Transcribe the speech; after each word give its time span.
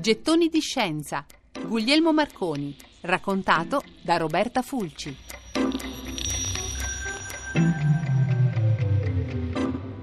Gettoni 0.00 0.48
di 0.48 0.60
scienza. 0.60 1.26
Guglielmo 1.66 2.12
Marconi. 2.12 2.74
Raccontato 3.00 3.82
da 4.00 4.16
Roberta 4.16 4.62
Fulci. 4.62 5.14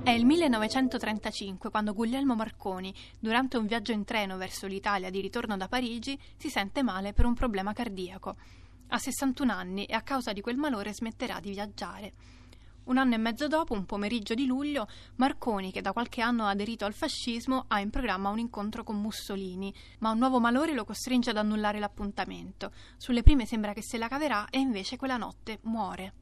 È 0.04 0.10
il 0.10 0.26
1935 0.26 1.70
quando 1.70 1.94
Guglielmo 1.94 2.36
Marconi, 2.36 2.94
durante 3.18 3.56
un 3.56 3.68
viaggio 3.68 3.94
in 3.94 4.04
treno 4.04 4.36
verso 4.36 4.68
l'Italia 4.68 5.10
di 5.10 5.22
ritorno 5.22 5.56
da 5.56 5.70
Parigi, 5.70 6.20
si 6.36 6.50
sente 6.50 6.84
male 6.84 7.14
per 7.14 7.26
un 7.26 7.34
problema 7.34 7.72
cardiaco. 7.72 8.36
Ha 8.90 8.98
61 8.98 9.52
anni 9.52 9.86
e 9.86 9.94
a 9.94 10.02
causa 10.02 10.34
di 10.34 10.42
quel 10.42 10.58
malore 10.58 10.94
smetterà 10.94 11.40
di 11.40 11.52
viaggiare. 11.52 12.12
Un 12.86 12.98
anno 12.98 13.16
e 13.16 13.18
mezzo 13.18 13.48
dopo, 13.48 13.74
un 13.74 13.86
pomeriggio 13.86 14.36
di 14.36 14.46
luglio, 14.46 14.88
Marconi, 15.16 15.72
che 15.72 15.82
da 15.82 15.92
qualche 15.92 16.22
anno 16.22 16.46
ha 16.46 16.52
aderito 16.52 16.86
al 16.86 16.94
fascismo, 16.94 17.66
ha 17.68 17.80
in 17.80 17.90
programma 17.90 18.30
un 18.30 18.38
incontro 18.38 18.84
con 18.84 19.02
Mussolini, 19.02 19.74
ma 20.00 20.12
un 20.12 20.20
nuovo 20.20 20.40
malore 20.40 20.74
lo 20.74 20.86
costringe 20.86 21.32
ad 21.32 21.38
annullare 21.38 21.80
l'appuntamento. 21.80 22.72
Sulle 22.98 23.24
prime 23.24 23.48
sembra 23.48 23.74
che 23.74 23.82
se 23.82 23.98
la 23.98 24.08
caverà 24.08 24.50
e 24.52 24.60
invece 24.60 24.98
quella 24.98 25.18
notte 25.18 25.58
muore. 25.64 26.14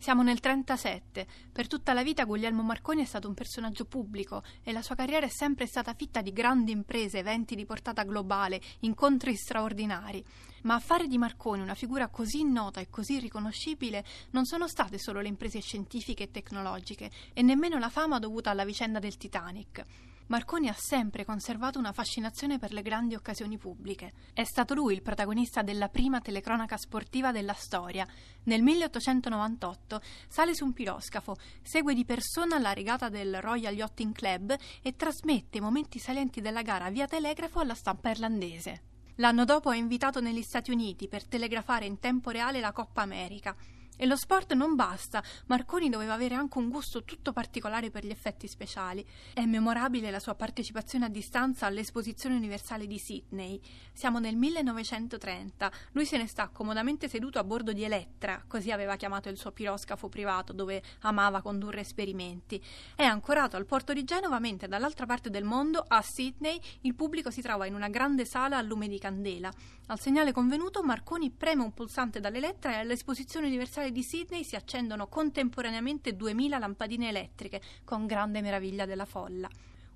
Siamo 0.00 0.22
nel 0.22 0.38
37. 0.38 1.26
Per 1.50 1.66
tutta 1.66 1.92
la 1.92 2.04
vita 2.04 2.24
Guglielmo 2.24 2.62
Marconi 2.62 3.02
è 3.02 3.04
stato 3.04 3.26
un 3.26 3.34
personaggio 3.34 3.84
pubblico 3.84 4.44
e 4.62 4.70
la 4.70 4.82
sua 4.82 4.94
carriera 4.94 5.26
è 5.26 5.28
sempre 5.28 5.66
stata 5.66 5.92
fitta 5.94 6.22
di 6.22 6.32
grandi 6.32 6.70
imprese, 6.70 7.18
eventi 7.18 7.56
di 7.56 7.66
portata 7.66 8.04
globale, 8.04 8.60
incontri 8.80 9.34
straordinari. 9.34 10.24
Ma 10.62 10.74
a 10.74 10.80
fare 10.80 11.06
di 11.06 11.18
Marconi 11.18 11.62
una 11.62 11.74
figura 11.74 12.08
così 12.08 12.44
nota 12.44 12.80
e 12.80 12.88
così 12.88 13.18
riconoscibile 13.18 14.04
non 14.30 14.44
sono 14.44 14.68
state 14.68 14.98
solo 14.98 15.20
le 15.20 15.28
imprese 15.28 15.60
scientifiche 15.60 16.24
e 16.24 16.30
tecnologiche 16.30 17.10
e 17.32 17.42
nemmeno 17.42 17.78
la 17.78 17.88
fama 17.88 18.18
dovuta 18.18 18.50
alla 18.50 18.64
vicenda 18.64 18.98
del 18.98 19.16
Titanic. 19.16 19.84
Marconi 20.28 20.68
ha 20.68 20.76
sempre 20.76 21.24
conservato 21.24 21.78
una 21.78 21.92
fascinazione 21.92 22.58
per 22.58 22.74
le 22.74 22.82
grandi 22.82 23.14
occasioni 23.14 23.56
pubbliche. 23.56 24.12
È 24.34 24.44
stato 24.44 24.74
lui 24.74 24.92
il 24.92 25.00
protagonista 25.00 25.62
della 25.62 25.88
prima 25.88 26.20
telecronaca 26.20 26.76
sportiva 26.76 27.32
della 27.32 27.54
storia. 27.54 28.06
Nel 28.42 28.62
1898 28.62 30.02
sale 30.28 30.54
su 30.54 30.66
un 30.66 30.74
piroscafo, 30.74 31.34
segue 31.62 31.94
di 31.94 32.04
persona 32.04 32.58
la 32.58 32.74
regata 32.74 33.08
del 33.08 33.40
Royal 33.40 33.74
Yachting 33.74 34.12
Club 34.12 34.54
e 34.82 34.96
trasmette 34.96 35.58
i 35.58 35.62
momenti 35.62 35.98
salienti 35.98 36.42
della 36.42 36.60
gara 36.60 36.90
via 36.90 37.06
telegrafo 37.06 37.60
alla 37.60 37.74
stampa 37.74 38.10
irlandese. 38.10 38.87
L'anno 39.20 39.44
dopo 39.44 39.72
è 39.72 39.76
invitato 39.76 40.20
negli 40.20 40.42
Stati 40.42 40.70
Uniti 40.70 41.08
per 41.08 41.24
telegrafare 41.24 41.86
in 41.86 41.98
tempo 41.98 42.30
reale 42.30 42.60
la 42.60 42.70
Coppa 42.70 43.02
America. 43.02 43.56
E 44.00 44.06
lo 44.06 44.14
sport 44.14 44.52
non 44.52 44.76
basta, 44.76 45.20
Marconi 45.46 45.88
doveva 45.88 46.12
avere 46.12 46.36
anche 46.36 46.58
un 46.58 46.68
gusto 46.68 47.02
tutto 47.02 47.32
particolare 47.32 47.90
per 47.90 48.06
gli 48.06 48.10
effetti 48.10 48.46
speciali. 48.46 49.04
È 49.34 49.44
memorabile 49.44 50.12
la 50.12 50.20
sua 50.20 50.36
partecipazione 50.36 51.06
a 51.06 51.08
distanza 51.08 51.66
all'Esposizione 51.66 52.36
Universale 52.36 52.86
di 52.86 52.96
Sydney. 52.96 53.60
Siamo 53.92 54.20
nel 54.20 54.36
1930, 54.36 55.72
lui 55.94 56.06
se 56.06 56.16
ne 56.16 56.28
sta 56.28 56.46
comodamente 56.46 57.08
seduto 57.08 57.40
a 57.40 57.44
bordo 57.44 57.72
di 57.72 57.82
Elettra, 57.82 58.44
così 58.46 58.70
aveva 58.70 58.94
chiamato 58.94 59.30
il 59.30 59.36
suo 59.36 59.50
piroscafo 59.50 60.08
privato 60.08 60.52
dove 60.52 60.80
amava 61.00 61.42
condurre 61.42 61.80
esperimenti. 61.80 62.62
È 62.94 63.02
ancorato 63.02 63.56
al 63.56 63.66
porto 63.66 63.92
di 63.92 64.04
Genova 64.04 64.38
mentre 64.38 64.68
dall'altra 64.68 65.06
parte 65.06 65.28
del 65.28 65.42
mondo, 65.42 65.84
a 65.84 66.00
Sydney, 66.02 66.60
il 66.82 66.94
pubblico 66.94 67.32
si 67.32 67.42
trova 67.42 67.66
in 67.66 67.74
una 67.74 67.88
grande 67.88 68.24
sala 68.24 68.58
a 68.58 68.62
lume 68.62 68.86
di 68.86 69.00
candela. 69.00 69.50
Al 69.86 69.98
segnale 69.98 70.32
convenuto, 70.32 70.82
Marconi 70.82 71.30
preme 71.30 71.62
un 71.62 71.72
pulsante 71.72 72.20
dall'Elettra 72.20 72.72
e 72.72 72.76
all'Esposizione 72.76 73.46
Universale 73.46 73.87
centrale 73.88 73.92
di 73.92 74.02
Sydney 74.02 74.44
si 74.44 74.56
accendono 74.56 75.08
contemporaneamente 75.08 76.14
2000 76.14 76.58
lampadine 76.58 77.08
elettriche, 77.08 77.60
con 77.84 78.06
grande 78.06 78.40
meraviglia 78.40 78.86
della 78.86 79.04
folla. 79.04 79.48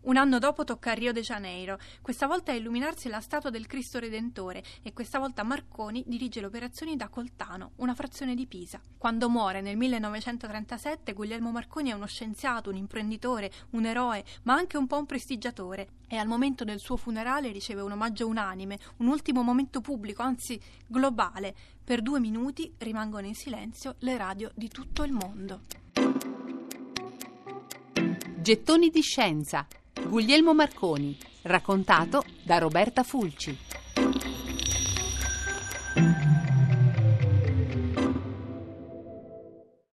Un 0.04 0.16
anno 0.16 0.40
dopo 0.40 0.64
tocca 0.64 0.90
a 0.90 0.94
Rio 0.94 1.12
de 1.12 1.20
Janeiro, 1.20 1.78
questa 2.00 2.26
volta 2.26 2.50
a 2.50 2.56
illuminarsi 2.56 3.08
la 3.08 3.20
statua 3.20 3.50
del 3.50 3.68
Cristo 3.68 4.00
Redentore 4.00 4.64
e 4.82 4.92
questa 4.92 5.20
volta 5.20 5.44
Marconi 5.44 6.02
dirige 6.08 6.40
le 6.40 6.46
operazioni 6.46 6.96
da 6.96 7.06
Coltano, 7.06 7.70
una 7.76 7.94
frazione 7.94 8.34
di 8.34 8.48
Pisa. 8.48 8.80
Quando 8.98 9.30
muore 9.30 9.60
nel 9.60 9.76
1937 9.76 11.12
Guglielmo 11.12 11.52
Marconi 11.52 11.90
è 11.90 11.94
uno 11.94 12.06
scienziato, 12.06 12.68
un 12.68 12.78
imprenditore, 12.78 13.52
un 13.70 13.84
eroe, 13.84 14.24
ma 14.42 14.54
anche 14.54 14.76
un 14.76 14.88
po' 14.88 14.98
un 14.98 15.06
prestigiatore 15.06 15.90
e 16.08 16.16
al 16.16 16.26
momento 16.26 16.64
del 16.64 16.80
suo 16.80 16.96
funerale 16.96 17.52
riceve 17.52 17.82
un 17.82 17.92
omaggio 17.92 18.26
unanime, 18.26 18.80
un 18.96 19.06
ultimo 19.06 19.42
momento 19.42 19.80
pubblico, 19.80 20.22
anzi 20.22 20.60
globale. 20.84 21.54
Per 21.84 22.02
due 22.02 22.18
minuti 22.18 22.74
rimangono 22.78 23.28
in 23.28 23.36
silenzio 23.36 23.94
le 24.00 24.16
radio 24.16 24.50
di 24.56 24.66
tutto 24.66 25.04
il 25.04 25.12
mondo. 25.12 25.60
Gettoni 28.40 28.90
di 28.90 29.00
scienza 29.00 29.64
Guglielmo 30.08 30.52
Marconi, 30.54 31.16
raccontato 31.42 32.22
da 32.42 32.58
Roberta 32.58 33.02
Fulci. 33.02 33.56